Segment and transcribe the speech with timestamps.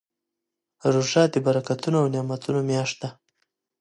[0.93, 3.09] روژه د برکتونو او نعمتونو میاشت ده.